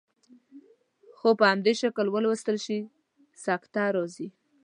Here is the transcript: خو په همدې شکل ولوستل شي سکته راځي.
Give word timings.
خو 1.17 1.29
په 1.39 1.45
همدې 1.51 1.73
شکل 1.81 2.05
ولوستل 2.11 2.57
شي 2.65 2.77
سکته 3.43 3.83
راځي. 3.95 4.27